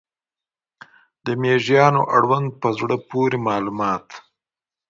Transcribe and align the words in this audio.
د 1.25 1.27
مېږیانو 1.41 2.01
اړوند 2.17 2.47
په 2.61 2.69
زړه 2.79 2.95
پورې 3.09 3.37
معلومات 3.47 4.07